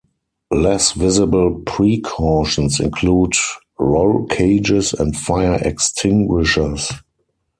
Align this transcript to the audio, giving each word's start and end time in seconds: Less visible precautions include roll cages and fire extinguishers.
Less 0.55 0.93
visible 0.93 1.61
precautions 1.63 2.79
include 2.79 3.33
roll 3.77 4.25
cages 4.25 4.93
and 4.93 5.15
fire 5.15 5.59
extinguishers. 5.63 6.91